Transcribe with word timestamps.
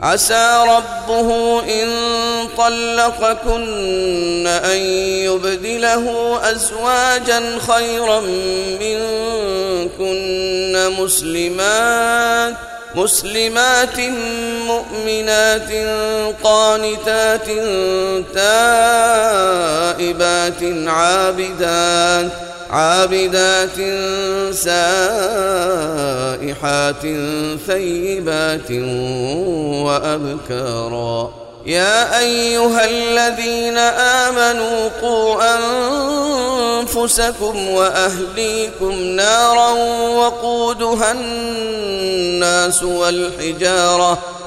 عسى 0.00 0.64
ربه 0.68 1.60
إن 1.60 1.88
طلقكن 2.58 4.46
أن 4.46 4.76
يبدله 5.26 6.38
أزواجا 6.50 7.58
خيرا 7.58 8.20
منكن 8.80 10.32
مسلمات 11.00 12.54
مسلمات 12.94 14.00
مؤمنات 14.66 15.70
قانتات 16.44 17.46
تائبات 18.34 20.08
عابدات 20.86 22.43
عابدات 22.74 23.76
سائحات 24.54 25.04
ثيبات 27.66 28.70
وأبكارا. 29.86 31.34
يا 31.66 32.18
أيها 32.18 32.84
الذين 32.84 33.78
آمنوا 33.78 34.88
قوا 35.02 35.42
أنفسكم 36.82 37.68
وأهليكم 37.68 38.92
نارا 39.02 39.70
وقودها 40.08 41.12
الناس 41.12 42.82
والحجارة 42.82 44.33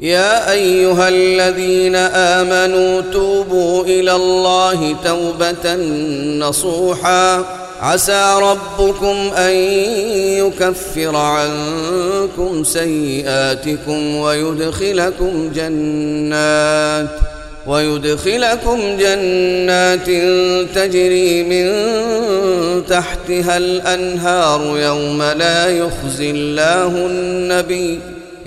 يا 0.00 0.52
أيها 0.52 1.08
الذين 1.08 1.96
آمنوا 1.96 3.00
توبوا 3.12 3.84
إلى 3.84 4.12
الله 4.12 4.96
توبة 5.04 5.74
نصوحا. 6.38 7.44
عسى 7.80 8.34
ربكم 8.42 9.30
أن 9.36 9.52
يكفر 10.38 11.16
عنكم 11.16 12.64
سيئاتكم 12.64 14.16
ويدخلكم 14.16 15.50
جنات 15.54 17.08
ويدخلكم 17.66 18.96
جنات 18.96 20.06
تجري 20.74 21.42
من 21.42 21.66
تحتها 22.86 23.56
الأنهار 23.56 24.78
يوم 24.78 25.22
لا 25.22 25.68
يخزي 25.68 26.30
الله 26.30 26.86
النبي. 26.86 28.00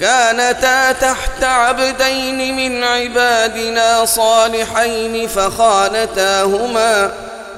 كانتا 0.00 0.92
تحت 0.92 1.44
عبدين 1.44 2.56
من 2.56 2.84
عبادنا 2.84 4.04
صالحين 4.04 5.28
فخانتاهما 5.28 7.12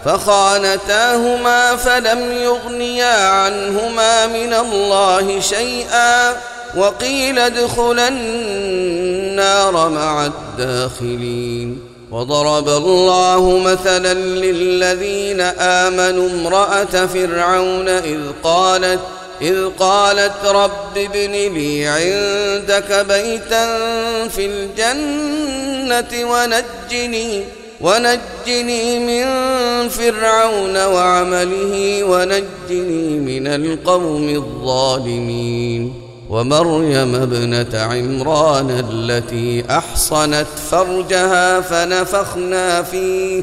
فخانتاهما 0.04 1.76
فلم 1.76 2.32
يغنيا 2.32 3.28
عنهما 3.28 4.26
من 4.26 4.54
الله 4.54 5.40
شيئا 5.40 6.36
وقيل 6.76 7.38
ادخلا 7.38 8.08
النار 8.08 9.88
مع 9.88 10.26
الداخلين. 10.26 11.88
وضرب 12.10 12.68
الله 12.68 13.58
مثلا 13.58 14.14
للذين 14.14 15.40
آمنوا 15.60 16.28
امرأة 16.28 17.06
فرعون 17.06 17.88
إذ 17.88 18.20
قالت 18.44 19.00
إذ 19.42 19.66
قالت 19.78 20.44
رب 20.44 20.96
ابن 20.96 21.32
لي 21.32 21.86
عندك 21.86 23.06
بيتا 23.08 23.66
في 24.28 24.46
الجنة 24.46 26.30
ونجني 26.30 27.44
ونجني 27.80 28.98
من 28.98 29.28
فرعون 29.88 30.76
وعمله 30.76 32.04
ونجني 32.04 33.18
من 33.18 33.46
القوم 33.46 34.28
الظالمين. 34.28 36.02
ومريم 36.30 37.14
ابنة 37.14 37.78
عمران 37.78 38.84
التي 38.90 39.64
أحصنت 39.70 40.46
فرجها 40.70 41.60
فنفخنا 41.60 42.82
فيه. 42.82 43.42